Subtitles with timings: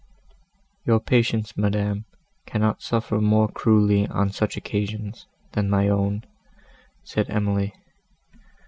[0.83, 2.05] "Your patience, madam,
[2.47, 6.23] cannot suffer more cruelly on such occasions, than my own,"
[7.03, 7.75] said Emily.